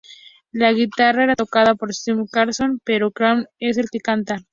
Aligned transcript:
La 0.51 0.71
guitarra 0.73 1.25
era 1.25 1.35
tocada 1.35 1.75
por 1.75 1.93
Steve 1.93 2.23
Carlson, 2.31 2.81
pero 2.83 3.11
Kane 3.11 3.45
es 3.59 3.77
el 3.77 3.91
que 3.91 3.99
canta. 3.99 4.37